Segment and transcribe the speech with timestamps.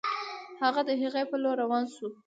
[0.61, 2.07] هغه د هغې په لور روان شو